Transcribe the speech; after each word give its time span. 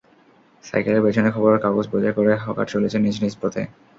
সাইকেলের 0.63 1.03
পেছনে 1.05 1.29
খবরের 1.31 1.63
কাগজ 1.65 1.85
বোঝাই 1.91 2.13
করে 2.17 2.31
হকার 2.37 2.67
চলেছে 2.73 2.97
নিজ 2.99 3.15
নিজ 3.23 3.33
পথে। 3.41 3.61